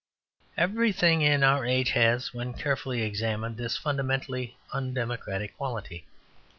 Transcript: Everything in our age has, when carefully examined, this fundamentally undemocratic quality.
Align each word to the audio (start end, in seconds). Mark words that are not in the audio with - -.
Everything 0.57 1.21
in 1.21 1.43
our 1.43 1.63
age 1.63 1.91
has, 1.91 2.33
when 2.33 2.55
carefully 2.55 3.03
examined, 3.03 3.57
this 3.57 3.77
fundamentally 3.77 4.57
undemocratic 4.73 5.55
quality. 5.55 6.07